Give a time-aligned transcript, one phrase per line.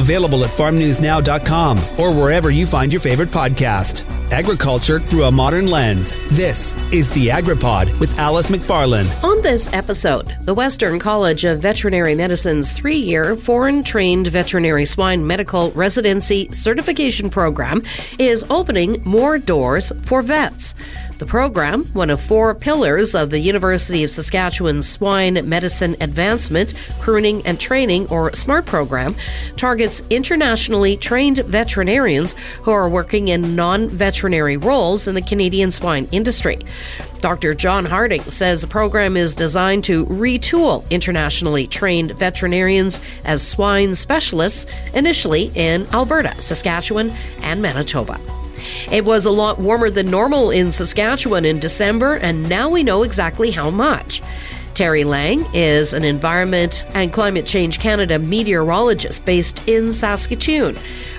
[0.00, 4.02] Available at farmnewsnow.com or wherever you find your favorite podcast.
[4.32, 6.14] Agriculture through a modern lens.
[6.30, 9.22] This is the AgriPod with Alice McFarland.
[9.22, 15.26] On this episode, the Western College of Veterinary Medicine's three year foreign trained veterinary swine
[15.26, 17.82] medical residency certification program
[18.18, 20.74] is opening more doors for vets.
[21.20, 27.44] The program, one of four pillars of the University of Saskatchewan Swine Medicine Advancement, Pruning
[27.44, 29.14] and Training, or SMART program,
[29.58, 36.08] targets internationally trained veterinarians who are working in non veterinary roles in the Canadian swine
[36.10, 36.56] industry.
[37.18, 37.52] Dr.
[37.52, 44.66] John Harding says the program is designed to retool internationally trained veterinarians as swine specialists,
[44.94, 47.10] initially in Alberta, Saskatchewan,
[47.42, 48.18] and Manitoba.
[48.90, 53.02] It was a lot warmer than normal in Saskatchewan in December, and now we know
[53.02, 54.22] exactly how much.
[54.74, 60.78] Terri Lang is an Environment and Climate Change Canada meteorologist based in Saskatoon.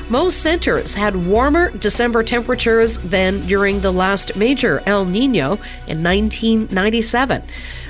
[0.09, 5.53] Most centers had warmer December temperatures than during the last major El Nino
[5.87, 7.43] in 1997.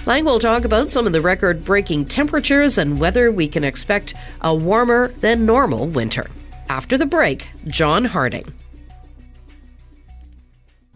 [0.06, 4.14] Lang will talk about some of the record breaking temperatures and whether we can expect
[4.42, 6.28] a warmer than normal winter.
[6.70, 8.46] After the break, John Harding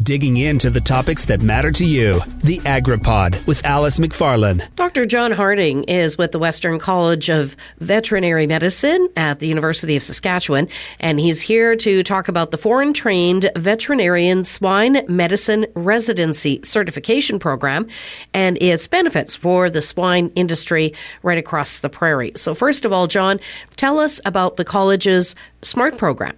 [0.02, 2.20] digging into the topics that matter to you.
[2.44, 4.68] The AgriPod with Alice McFarland.
[4.76, 5.06] Dr.
[5.06, 10.68] John Harding is with the Western College of Veterinary Medicine at the University of Saskatchewan,
[11.00, 17.88] and he's here to talk about the foreign trained veterinarian swine medicine residency certification program
[18.34, 20.94] and its benefits for the swine industry
[21.24, 22.34] right across the prairie.
[22.36, 23.40] So, first of all, John,
[23.78, 26.36] tell us about the college's SMART program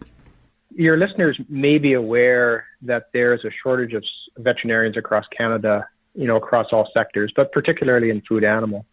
[0.78, 4.04] your listeners may be aware that there is a shortage of
[4.38, 8.86] veterinarians across Canada, you know, across all sectors, but particularly in food animal.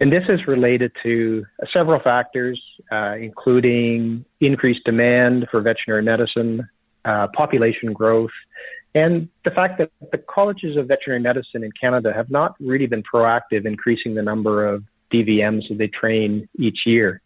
[0.00, 6.68] And this is related to several factors, uh, including increased demand for veterinary medicine,
[7.04, 8.30] uh, population growth,
[8.94, 13.02] and the fact that the colleges of veterinary medicine in Canada have not really been
[13.02, 17.20] proactive increasing the number of DVMs that they train each year.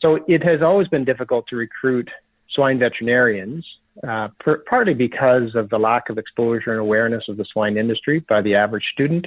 [0.00, 2.08] So it has always been difficult to recruit
[2.50, 3.66] swine veterinarians,
[4.06, 8.20] uh, per, partly because of the lack of exposure and awareness of the swine industry
[8.28, 9.26] by the average student,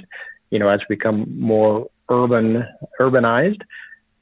[0.50, 2.64] you know, as we become more urban,
[3.00, 3.60] urbanized.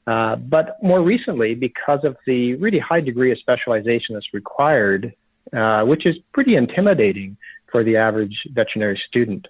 [0.07, 5.13] Uh, but more recently, because of the really high degree of specialization that's required,
[5.55, 7.35] uh, which is pretty intimidating
[7.71, 9.47] for the average veterinary student.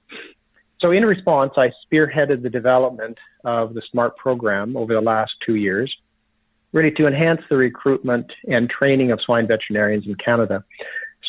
[0.80, 5.56] So, in response, I spearheaded the development of the SMART program over the last two
[5.56, 5.94] years
[6.76, 10.64] really to enhance the recruitment and training of swine veterinarians in Canada.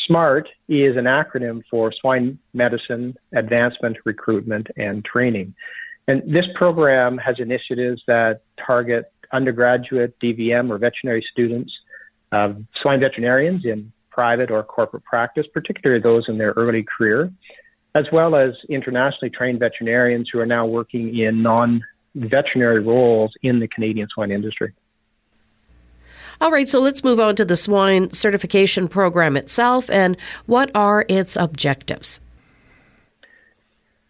[0.05, 5.55] SMART is an acronym for Swine Medicine Advancement, Recruitment, and Training.
[6.09, 11.71] And this program has initiatives that target undergraduate DVM or veterinary students,
[12.33, 17.31] uh, swine veterinarians in private or corporate practice, particularly those in their early career,
[17.95, 21.81] as well as internationally trained veterinarians who are now working in non
[22.15, 24.73] veterinary roles in the Canadian swine industry.
[26.39, 31.03] All right, so let's move on to the swine certification program itself and what are
[31.09, 32.19] its objectives?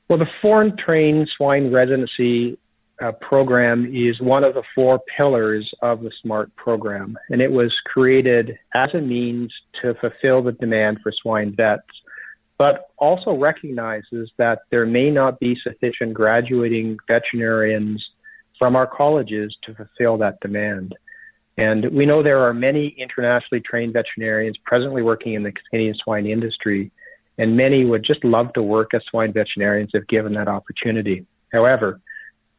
[0.10, 2.58] Well, the foreign trained swine residency
[3.02, 7.74] uh, program is one of the four pillars of the SMART program, and it was
[7.86, 11.84] created as a means to fulfill the demand for swine vets,
[12.58, 18.04] but also recognizes that there may not be sufficient graduating veterinarians
[18.58, 20.96] from our colleges to fulfill that demand.
[21.58, 26.28] And we know there are many internationally trained veterinarians presently working in the Canadian swine
[26.28, 26.92] industry,
[27.38, 31.26] and many would just love to work as swine veterinarians if given that opportunity.
[31.52, 32.00] However,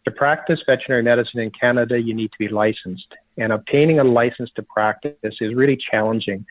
[0.04, 4.50] to practice veterinary medicine in Canada, you need to be licensed, and obtaining a license
[4.56, 6.44] to practice is really challenging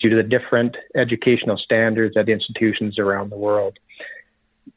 [0.00, 3.78] due to the different educational standards at institutions around the world.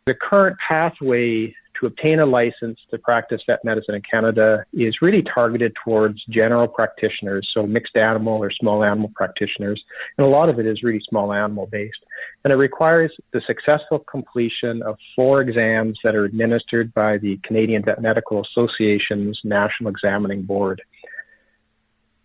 [0.06, 5.21] The current pathway to obtain a license to practice vet medicine in Canada is really
[5.21, 9.81] targeted towards general practitioners, so mixed animal or small animal practitioners,
[10.18, 12.00] and a lot of it is really small animal based.
[12.44, 17.83] And it requires the successful completion of four exams that are administered by the Canadian
[17.83, 20.81] Vet Medical Association's National Examining Board.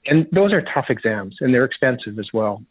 [0.06, 2.62] And those are tough exams, and they're expensive as well.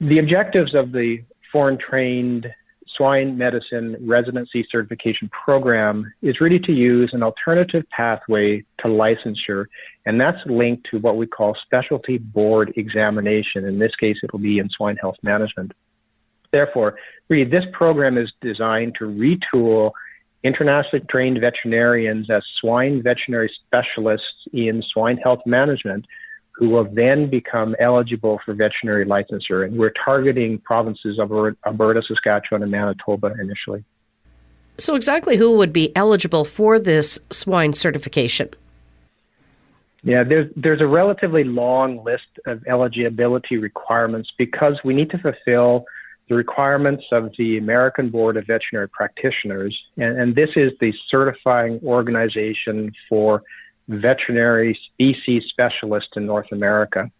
[0.00, 1.22] The objectives of the
[1.52, 2.48] foreign trained
[2.96, 9.66] swine medicine residency certification program is really to use an alternative pathway to licensure,
[10.06, 13.64] and that's linked to what we call specialty board examination.
[13.64, 15.72] In this case, it will be in swine health management.
[16.50, 16.96] Therefore,
[17.28, 19.90] really, this program is designed to retool
[20.44, 26.04] internationally trained veterinarians as swine veterinary specialists in swine health management
[26.54, 29.64] who will then become eligible for veterinary licensure.
[29.64, 31.32] And we're targeting provinces of
[31.66, 33.84] Alberta, Saskatchewan, and Manitoba initially.
[34.78, 38.50] So, exactly who would be eligible for this swine certification?
[40.02, 45.86] Yeah, there's there's a relatively long list of eligibility requirements because we need to fulfill
[46.28, 51.80] the requirements of the American Board of Veterinary Practitioners, and, and this is the certifying
[51.84, 53.42] organization for
[53.88, 57.10] veterinary species specialist in North America,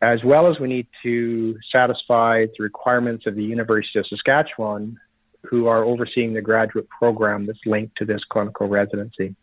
[0.00, 4.98] as well as we need to satisfy the requirements of the University of Saskatchewan,
[5.44, 9.34] who are overseeing the graduate program that's linked to this clinical residency.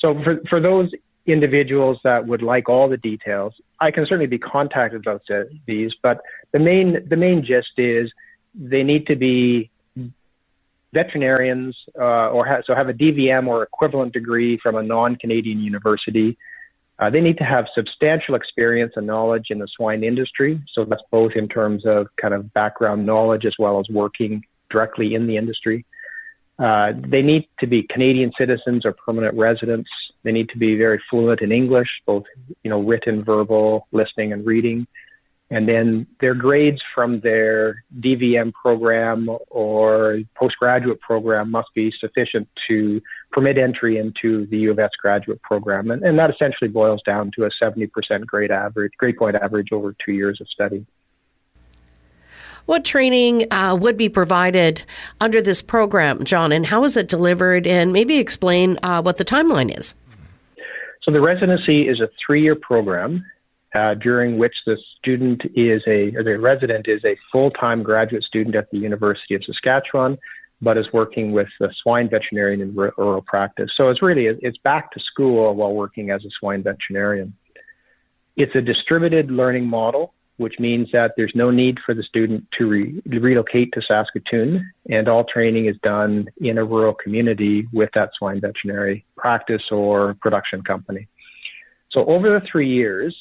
[0.00, 0.90] So for, for those
[1.26, 5.22] individuals that would like all the details, I can certainly be contacted about
[5.66, 6.20] these, but
[6.52, 8.10] the main, the main gist is
[8.54, 9.70] they need to be
[11.00, 16.38] veterinarians uh, or ha- so have a DVM or equivalent degree from a non-Canadian university.
[16.98, 20.52] Uh, they need to have substantial experience and knowledge in the swine industry.
[20.72, 25.14] So that's both in terms of kind of background knowledge as well as working directly
[25.14, 25.84] in the industry.
[26.58, 29.90] Uh, they need to be Canadian citizens or permanent residents.
[30.24, 32.24] They need to be very fluent in English, both
[32.64, 34.86] you know written, verbal, listening, and reading
[35.50, 43.00] and then their grades from their DVM program or postgraduate program must be sufficient to
[43.30, 45.90] permit entry into the U of S graduate program.
[45.90, 49.94] And, and that essentially boils down to a 70% grade average, grade point average over
[50.04, 50.84] two years of study.
[52.64, 54.82] What training uh, would be provided
[55.20, 57.64] under this program, John, and how is it delivered?
[57.64, 59.94] And maybe explain uh, what the timeline is.
[61.02, 63.24] So, the residency is a three year program
[63.76, 68.70] uh, during which the student is a, the resident is a full-time graduate student at
[68.70, 70.16] the University of Saskatchewan,
[70.66, 73.70] but is working with a swine veterinarian in rural practice.
[73.76, 77.34] So it's really, it's back to school while working as a swine veterinarian.
[78.42, 82.62] It's a distributed learning model, which means that there's no need for the student to
[82.66, 84.50] re- relocate to Saskatoon,
[84.88, 90.16] and all training is done in a rural community with that swine veterinary practice or
[90.20, 91.08] production company.
[91.92, 93.14] So over the three years,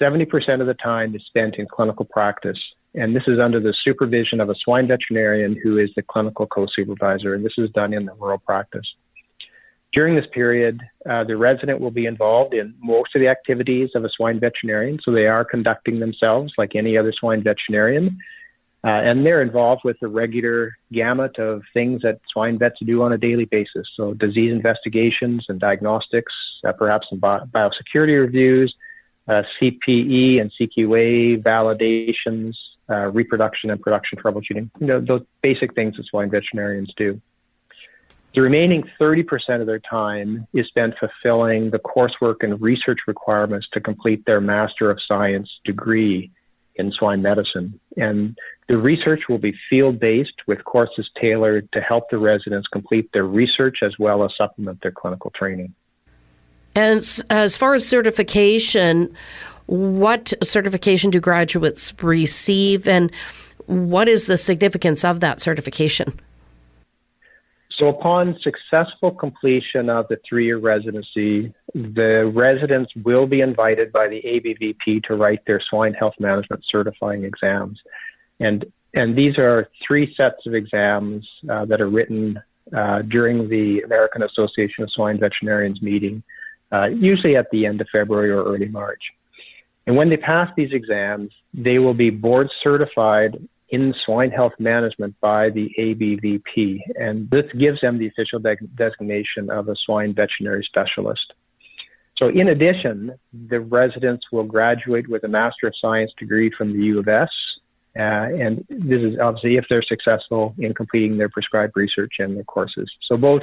[0.00, 2.58] 70% of the time is spent in clinical practice.
[2.94, 6.66] And this is under the supervision of a swine veterinarian who is the clinical co
[6.74, 7.34] supervisor.
[7.34, 8.86] And this is done in the rural practice.
[9.92, 14.04] During this period, uh, the resident will be involved in most of the activities of
[14.04, 14.98] a swine veterinarian.
[15.02, 18.18] So they are conducting themselves like any other swine veterinarian.
[18.84, 23.12] Uh, and they're involved with the regular gamut of things that swine vets do on
[23.12, 23.88] a daily basis.
[23.96, 26.32] So disease investigations and diagnostics,
[26.64, 28.74] uh, perhaps some biosecurity reviews,
[29.28, 32.54] uh, CPE and CQA validations,
[32.88, 34.70] uh, reproduction and production troubleshooting.
[34.80, 37.20] You know, those basic things that swine veterinarians do.
[38.34, 39.24] The remaining 30%
[39.62, 44.90] of their time is spent fulfilling the coursework and research requirements to complete their Master
[44.90, 46.30] of Science degree
[46.74, 47.80] in swine medicine.
[47.96, 48.36] And
[48.68, 53.24] the research will be field based with courses tailored to help the residents complete their
[53.24, 55.74] research as well as supplement their clinical training.
[56.76, 59.12] And as far as certification,
[59.64, 63.10] what certification do graduates receive and
[63.64, 66.20] what is the significance of that certification?
[67.78, 74.08] So, upon successful completion of the three year residency, the residents will be invited by
[74.08, 77.78] the ABVP to write their swine health management certifying exams.
[78.40, 82.40] And, and these are three sets of exams uh, that are written
[82.74, 86.22] uh, during the American Association of Swine Veterinarians meeting
[86.72, 89.02] uh, usually at the end of February or early March.
[89.86, 93.38] And when they pass these exams, they will be board certified
[93.70, 96.80] in swine health management by the ABVP.
[96.96, 101.32] And this gives them the official de- designation of a swine veterinary specialist.
[102.16, 103.12] So, in addition,
[103.48, 107.28] the residents will graduate with a Master of Science degree from the U of S.
[107.98, 112.44] Uh, and this is obviously if they're successful in completing their prescribed research and their
[112.44, 112.90] courses.
[113.06, 113.42] So, both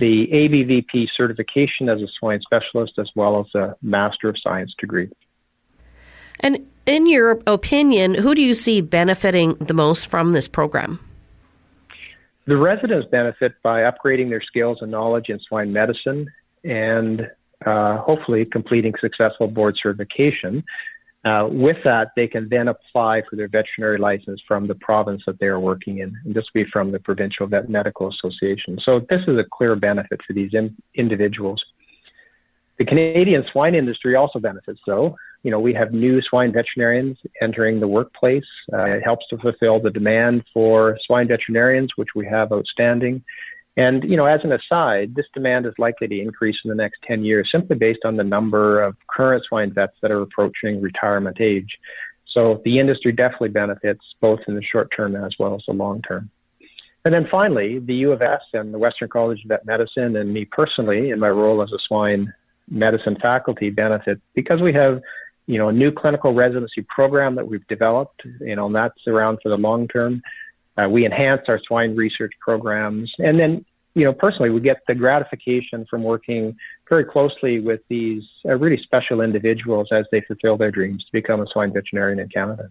[0.00, 5.08] the ABVP certification as a swine specialist as well as a Master of Science degree.
[6.40, 10.98] And in your opinion, who do you see benefiting the most from this program?
[12.46, 16.28] The residents benefit by upgrading their skills and knowledge in swine medicine
[16.64, 17.30] and
[17.64, 20.64] uh, hopefully completing successful board certification
[21.24, 25.38] uh, with that, they can then apply for their veterinary license from the province that
[25.38, 26.16] they are working in.
[26.24, 28.78] And this will be from the Provincial Vet Medical Association.
[28.82, 31.62] So this is a clear benefit for these in- individuals.
[32.78, 35.14] The Canadian swine industry also benefits, though.
[35.42, 38.44] You know, we have new swine veterinarians entering the workplace.
[38.72, 43.22] Uh, it helps to fulfill the demand for swine veterinarians, which we have outstanding.
[43.76, 46.98] And, you know, as an aside, this demand is likely to increase in the next
[47.06, 51.40] 10 years simply based on the number of current swine vets that are approaching retirement
[51.40, 51.78] age.
[52.32, 56.02] So the industry definitely benefits both in the short term as well as the long
[56.02, 56.30] term.
[57.04, 60.32] And then finally, the U of S and the Western College of Vet Medicine and
[60.32, 62.32] me personally in my role as a swine
[62.68, 65.00] medicine faculty benefit because we have,
[65.46, 69.38] you know, a new clinical residency program that we've developed, you know, and that's around
[69.42, 70.22] for the long term.
[70.76, 73.12] Uh, we enhance our swine research programs.
[73.18, 76.56] And then, you know, personally, we get the gratification from working
[76.88, 81.40] very closely with these uh, really special individuals as they fulfill their dreams to become
[81.40, 82.70] a swine veterinarian in Canada.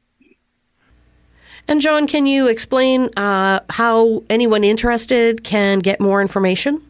[1.67, 6.81] And John, can you explain uh, how anyone interested can get more information?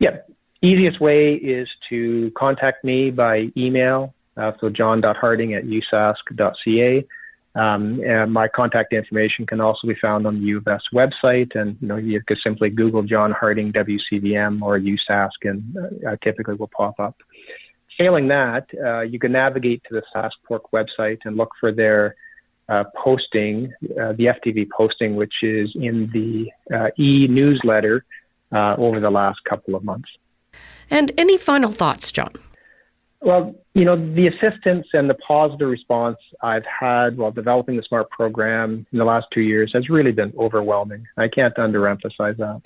[0.00, 0.16] Yeah,
[0.62, 4.14] easiest way is to contact me by email.
[4.36, 7.06] Uh, so john.harding at usask.ca.
[7.56, 11.56] Um, and my contact information can also be found on the U of S website,
[11.56, 15.76] and you know you could simply Google John Harding WCVM or USask, and
[16.06, 17.16] uh, typically will pop up.
[17.98, 22.14] Failing that, uh, you can navigate to the SaskPork website and look for their
[22.68, 28.04] uh, posting, uh, the FTV posting, which is in the uh, e newsletter
[28.52, 30.08] uh, over the last couple of months.
[30.88, 32.32] And any final thoughts, John?
[33.22, 38.10] Well, you know, the assistance and the positive response I've had while developing the SMART
[38.10, 41.06] program in the last two years has really been overwhelming.
[41.18, 42.62] I can't underemphasize that.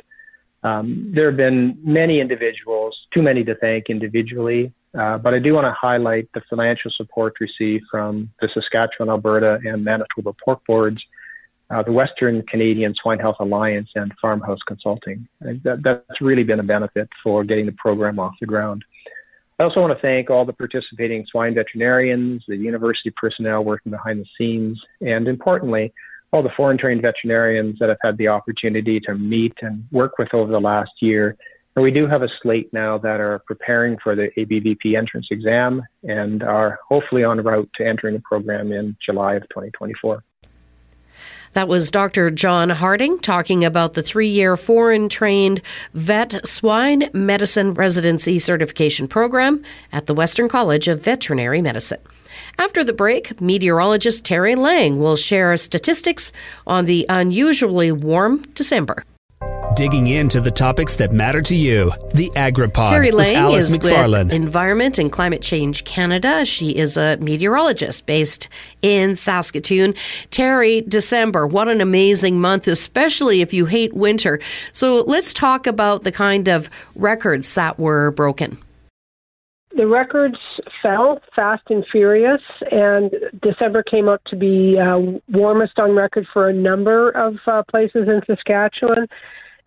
[0.63, 5.55] Um, there have been many individuals, too many to thank individually, uh, but I do
[5.55, 11.03] want to highlight the financial support received from the Saskatchewan, Alberta, and Manitoba pork boards,
[11.71, 15.29] uh, the Western Canadian Swine Health Alliance, and Farmhouse Consulting.
[15.41, 18.85] That, that's really been a benefit for getting the program off the ground.
[19.59, 24.21] I also want to thank all the participating swine veterinarians, the university personnel working behind
[24.21, 25.93] the scenes, and importantly,
[26.33, 30.35] all the foreign trained veterinarians that I've had the opportunity to meet and work with
[30.35, 31.37] over the last year.
[31.77, 35.83] And we do have a slate now that are preparing for the ABVP entrance exam
[36.03, 40.25] and are hopefully on route to entering the program in July of 2024.
[41.55, 42.31] That was Dr.
[42.31, 45.63] John Harding talking about the three year foreign trained
[45.95, 52.01] vet swine medicine residency certification program at the Western College of Veterinary Medicine.
[52.59, 56.33] After the break, meteorologist Terri Lang will share statistics
[56.67, 59.05] on the unusually warm December
[59.75, 61.93] digging into the topics that matter to you.
[62.14, 64.25] The AgriPod Terri with Alice is McFarland.
[64.25, 66.45] with Environment and Climate Change Canada.
[66.45, 68.49] She is a meteorologist based
[68.83, 69.95] in Saskatoon.
[70.31, 74.40] Terri, December, what an amazing month, especially if you hate winter.
[74.73, 78.59] So let's talk about the kind of records that were broken.
[79.76, 80.38] The records
[80.81, 82.40] fell fast and furious,
[82.71, 83.11] and
[83.43, 88.07] December came out to be uh, warmest on record for a number of uh, places
[88.07, 89.09] in Saskatchewan.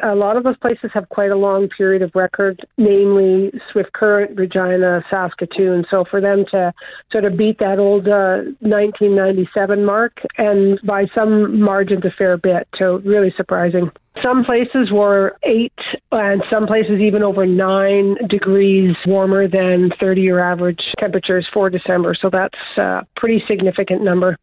[0.03, 4.37] A lot of those places have quite a long period of record, namely Swift Current,
[4.37, 5.85] Regina, Saskatoon.
[5.89, 6.71] So for them to
[7.11, 12.67] sort of beat that old uh, 1997 mark, and by some margins a fair bit,
[12.77, 13.89] so really surprising.
[14.23, 15.73] Some places were eight,
[16.11, 22.15] and some places even over nine degrees warmer than 30 year average temperatures for December.
[22.19, 24.37] So that's a pretty significant number.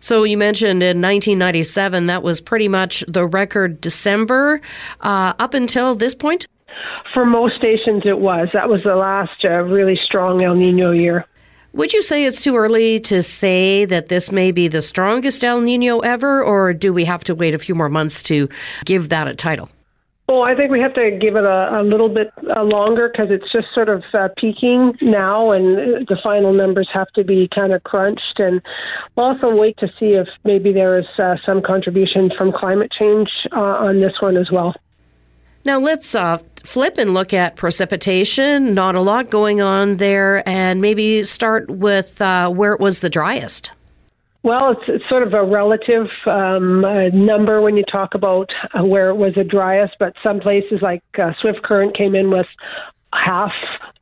[0.00, 4.60] So you mentioned in 1997, that was pretty much the record December
[5.00, 6.46] uh, up until this point?
[7.14, 8.48] For most stations, it was.
[8.52, 11.24] That was the last uh, really strong El Nino year.
[11.72, 15.60] Would you say it's too early to say that this may be the strongest El
[15.60, 18.48] Nino ever, or do we have to wait a few more months to
[18.84, 19.68] give that a title?
[20.28, 23.28] Well, I think we have to give it a, a little bit uh, longer because
[23.30, 27.72] it's just sort of uh, peaking now, and the final numbers have to be kind
[27.72, 28.38] of crunched.
[28.38, 28.60] And
[29.14, 33.28] we'll also wait to see if maybe there is uh, some contribution from climate change
[33.52, 34.74] uh, on this one as well.
[35.64, 38.74] Now let's uh, flip and look at precipitation.
[38.74, 43.10] Not a lot going on there, and maybe start with uh, where it was the
[43.10, 43.70] driest.
[44.46, 48.48] Well, it's, it's sort of a relative um, uh, number when you talk about
[48.78, 52.30] uh, where it was the driest, but some places like uh, Swift Current came in
[52.30, 52.46] with
[53.12, 53.50] half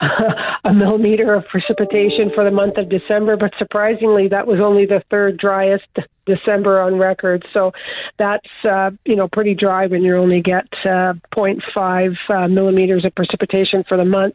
[0.64, 5.02] a millimeter of precipitation for the month of December, but surprisingly, that was only the
[5.10, 5.86] third driest
[6.26, 7.44] December on record.
[7.52, 7.72] So
[8.18, 13.14] that's uh, you know pretty dry when you only get uh, 0.5 uh, millimeters of
[13.14, 14.34] precipitation for the month.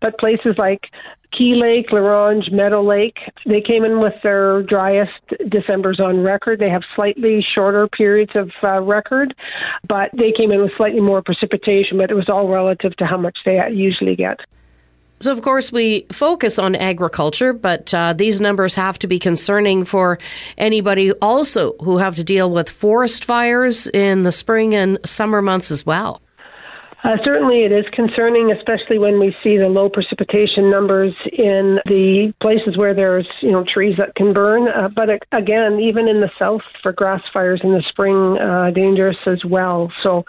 [0.00, 0.82] But places like
[1.36, 5.12] Key Lake, La Ronge, Meadow Lake, they came in with their driest
[5.48, 6.58] Decembers on record.
[6.58, 9.34] They have slightly shorter periods of uh, record,
[9.88, 13.16] but they came in with slightly more precipitation, but it was all relative to how
[13.16, 14.40] much they usually get.
[15.22, 19.84] So, of course, we focus on agriculture, but uh, these numbers have to be concerning
[19.84, 20.18] for
[20.56, 25.70] anybody also who have to deal with forest fires in the spring and summer months
[25.70, 26.22] as well.
[27.02, 32.32] Uh, certainly, it is concerning, especially when we see the low precipitation numbers in the
[32.42, 34.68] places where there's you know trees that can burn.
[34.68, 39.16] Uh, but again, even in the south for grass fires in the spring, uh, dangerous
[39.26, 39.90] as well.
[40.02, 40.24] So,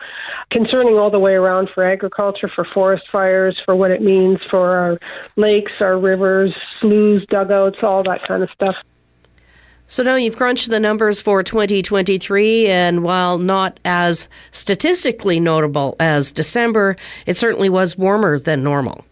[0.49, 4.77] concerning all the way around for agriculture, for forest fires, for what it means for
[4.77, 4.99] our
[5.35, 8.75] lakes, our rivers, sloughs, dugouts, all that kind of stuff.
[9.91, 16.31] So now you've crunched the numbers for 2023, and while not as statistically notable as
[16.31, 16.95] December,
[17.25, 19.03] it certainly was warmer than normal.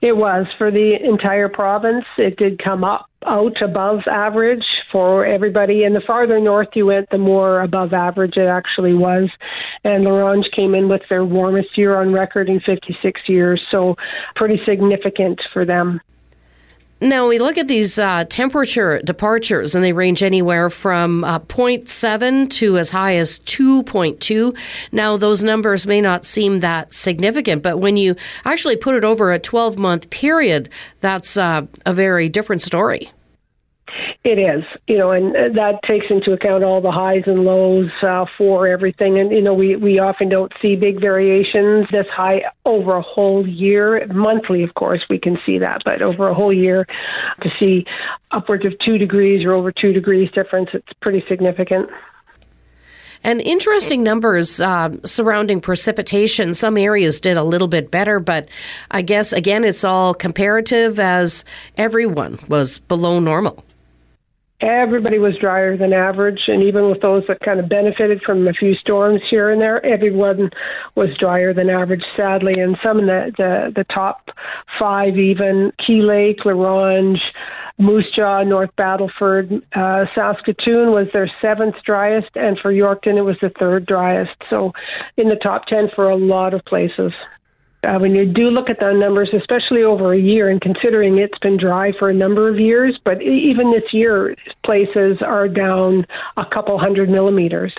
[0.00, 2.06] It was for the entire province.
[2.16, 5.84] It did come up out above average for everybody.
[5.84, 9.28] And the farther north you went, the more above average it actually was.
[9.84, 13.96] And La Ronge came in with their warmest year on record in 56 years, so
[14.36, 16.00] pretty significant for them.
[17.00, 22.48] Now, we look at these uh, temperature departures, and they range anywhere from uh, 0.7
[22.52, 24.56] to as high as 2.2.
[24.92, 29.30] Now, those numbers may not seem that significant, but when you actually put it over
[29.30, 33.10] a 12 month period, that's uh, a very different story.
[34.26, 38.24] It is, you know, and that takes into account all the highs and lows uh,
[38.36, 39.20] for everything.
[39.20, 43.46] And, you know, we, we often don't see big variations this high over a whole
[43.46, 44.04] year.
[44.08, 46.88] Monthly, of course, we can see that, but over a whole year
[47.42, 47.86] to see
[48.32, 51.88] upwards of two degrees or over two degrees difference, it's pretty significant.
[53.22, 56.52] And interesting numbers uh, surrounding precipitation.
[56.52, 58.48] Some areas did a little bit better, but
[58.90, 61.44] I guess, again, it's all comparative as
[61.76, 63.62] everyone was below normal
[64.60, 68.52] everybody was drier than average, and even with those that kind of benefited from a
[68.52, 70.50] few storms here and there, everyone
[70.94, 72.54] was drier than average, sadly.
[72.60, 74.28] And some of the the, the top
[74.78, 77.20] five, even Key Lake, La Ronge,
[77.78, 83.36] Moose Jaw, North Battleford, uh, Saskatoon was their seventh driest, and for Yorkton it was
[83.42, 84.36] the third driest.
[84.48, 84.72] So,
[85.16, 87.12] in the top ten for a lot of places.
[87.86, 91.38] Uh, when you do look at the numbers, especially over a year, and considering it's
[91.38, 96.44] been dry for a number of years, but even this year, places are down a
[96.44, 97.72] couple hundred millimeters.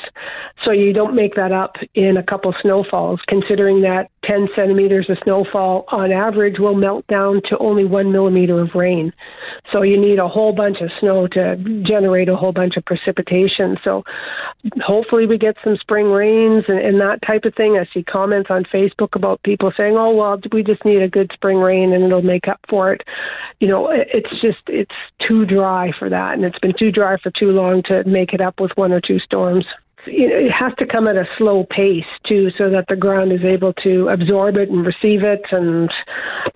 [0.64, 5.18] So you don't make that up in a couple snowfalls, considering that 10 centimeters of
[5.24, 9.14] snowfall on average will melt down to only one millimeter of rain.
[9.72, 13.78] So you need a whole bunch of snow to generate a whole bunch of precipitation.
[13.84, 14.04] So
[14.82, 17.78] hopefully we get some spring rains and, and that type of thing.
[17.78, 21.32] I see comments on Facebook about people saying, oh, well, we just need a good
[21.34, 23.02] spring rain and it'll make up for it.
[23.60, 24.96] You know, it's just, it's
[25.28, 26.34] too dry for that.
[26.34, 29.02] And it's been too dry for too long to make it up with one or
[29.02, 29.66] two storms
[30.08, 33.32] you know, it has to come at a slow pace too, so that the ground
[33.32, 35.92] is able to absorb it and receive it, and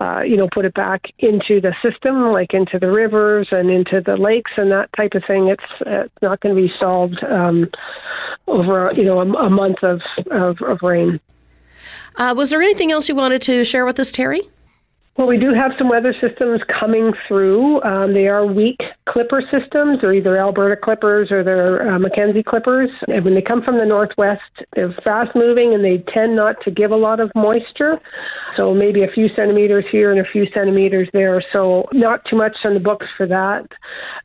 [0.00, 4.00] uh, you know, put it back into the system, like into the rivers and into
[4.00, 5.48] the lakes and that type of thing.
[5.48, 7.68] It's, uh, not going to be solved um,
[8.46, 10.00] over you know a, a month of,
[10.30, 11.20] of, of rain.
[12.16, 14.40] Uh, was there anything else you wanted to share with us, Terri?
[15.18, 17.82] Well, we do have some weather systems coming through.
[17.82, 19.98] Um, they are weak clipper systems.
[20.00, 22.88] They're either Alberta clippers or they're uh, Mackenzie clippers.
[23.08, 24.40] And when they come from the northwest,
[24.74, 28.00] they're fast moving and they tend not to give a lot of moisture.
[28.56, 31.42] So maybe a few centimeters here and a few centimeters there.
[31.52, 33.66] So not too much on the books for that.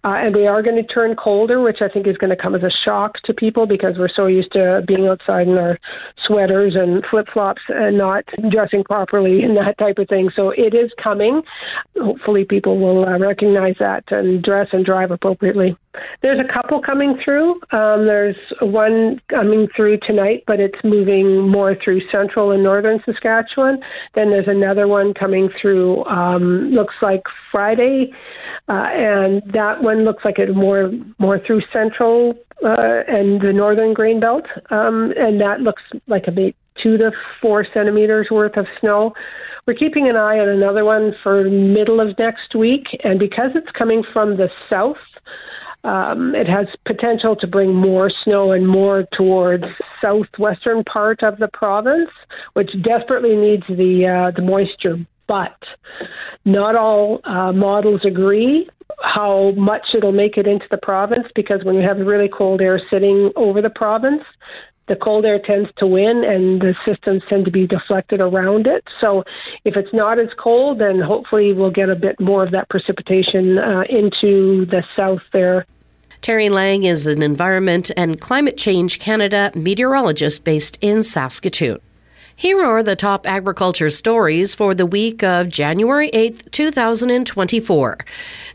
[0.04, 2.56] Uh, and we are going to turn colder, which I think is going to come
[2.56, 5.78] as a shock to people because we're so used to being outside in our
[6.26, 10.30] sweaters and flip flops and not dressing properly and that type of thing.
[10.36, 11.42] So it is coming.
[11.98, 15.76] Hopefully, people will uh, recognize that and dress and drive appropriately.
[16.22, 17.54] There's a couple coming through.
[17.72, 23.80] Um, there's one coming through tonight, but it's moving more through central and northern Saskatchewan.
[24.18, 28.12] Then there's another one coming through, um, looks like Friday,
[28.68, 32.34] uh, and that one looks like it more more through central
[32.66, 37.64] uh, and the northern grain belt, um, and that looks like about two to four
[37.72, 39.14] centimeters worth of snow.
[39.68, 43.70] We're keeping an eye on another one for middle of next week, and because it's
[43.78, 44.98] coming from the south,
[45.88, 49.64] um, it has potential to bring more snow and more towards
[50.02, 52.10] southwestern part of the province,
[52.54, 54.98] which desperately needs the uh, the moisture.
[55.28, 55.58] But
[56.46, 58.70] not all uh, models agree
[59.02, 62.82] how much it'll make it into the province because when you have really cold air
[62.90, 64.24] sitting over the province,
[64.88, 68.84] the cold air tends to win and the systems tend to be deflected around it.
[69.02, 69.24] So
[69.66, 73.58] if it's not as cold, then hopefully we'll get a bit more of that precipitation
[73.58, 75.66] uh, into the south there.
[76.22, 81.80] Terri Lang is an Environment and Climate Change Canada meteorologist based in Saskatoon.
[82.40, 87.98] Here are the top agriculture stories for the week of January 8th, 2024.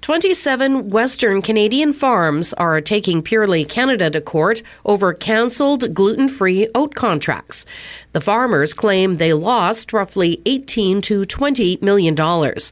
[0.03, 6.95] 27 Western Canadian farms are taking Purely Canada to court over cancelled gluten free oat
[6.95, 7.67] contracts.
[8.13, 12.71] The farmers claim they lost roughly 18 to 20 million dollars.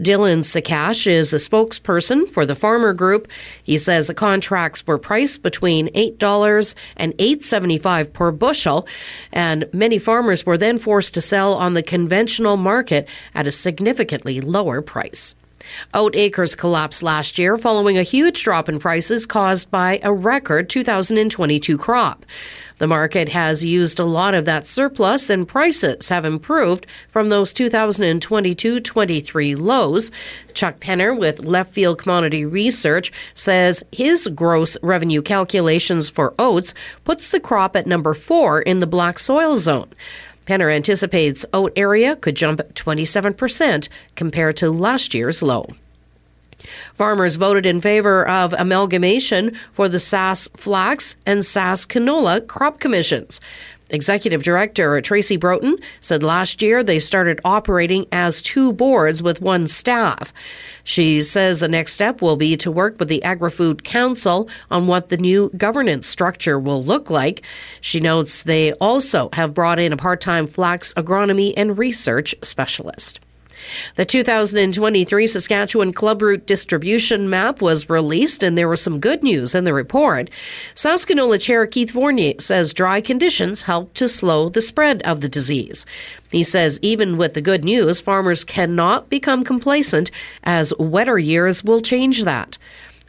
[0.00, 3.28] Dylan Sakash is a spokesperson for the farmer group.
[3.62, 8.86] He says the contracts were priced between $8 and $8.75 per bushel,
[9.32, 14.40] and many farmers were then forced to sell on the conventional market at a significantly
[14.40, 15.34] lower price.
[15.94, 20.68] Oat acres collapsed last year following a huge drop in prices caused by a record
[20.68, 22.24] 2022 crop.
[22.80, 27.52] The market has used a lot of that surplus and prices have improved from those
[27.52, 30.10] 2022 23 lows.
[30.54, 36.72] Chuck Penner with Left Field Commodity Research says his gross revenue calculations for oats
[37.04, 39.90] puts the crop at number four in the black soil zone.
[40.46, 45.66] Penner anticipates oat area could jump 27% compared to last year's low.
[46.94, 53.40] Farmers voted in favor of amalgamation for the Sask Flax and Sask Canola crop commissions.
[53.90, 59.66] Executive Director Tracy Broughton said last year they started operating as two boards with one
[59.66, 60.32] staff.
[60.84, 64.86] She says the next step will be to work with the Agri Food Council on
[64.86, 67.42] what the new governance structure will look like.
[67.80, 73.20] She notes they also have brought in a part time flax agronomy and research specialist.
[73.96, 79.64] The 2023 Saskatchewan Clubroot distribution map was released, and there was some good news in
[79.64, 80.30] the report.
[80.74, 85.28] Sask Canola Chair Keith Fournier says dry conditions helped to slow the spread of the
[85.28, 85.86] disease.
[86.30, 90.10] He says even with the good news, farmers cannot become complacent
[90.44, 92.58] as wetter years will change that.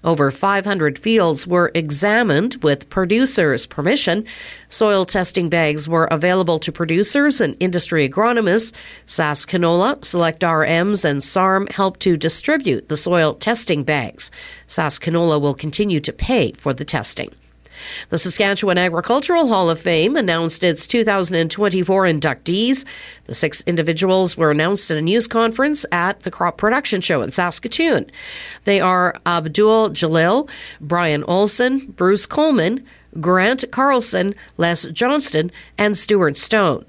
[0.04, 4.26] Over 500 fields were examined with producers' permission.
[4.68, 8.74] Soil testing bags were available to producers and industry agronomists.
[9.06, 14.32] Sask Canola, Select RMs, and SARM helped to distribute the soil testing bags.
[14.68, 17.30] Sask Canola will continue to pay for the testing.
[18.10, 22.86] The Saskatchewan Agricultural Hall of Fame announced its 2024 inductees.
[23.26, 27.32] The six individuals were announced at a news conference at the Crop Production Show in
[27.32, 28.06] Saskatoon.
[28.64, 32.86] They are Abdul Jalil, Brian Olson, Bruce Coleman,
[33.20, 36.86] Grant Carlson, Les Johnston, and Stuart Stone.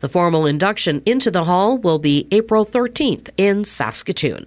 [0.00, 4.46] The formal induction into the hall will be April 13th in Saskatoon.